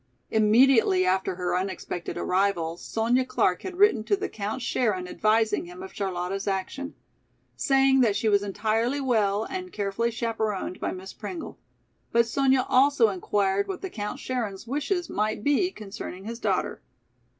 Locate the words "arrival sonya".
2.17-3.23